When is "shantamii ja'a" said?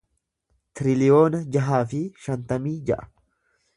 2.25-3.07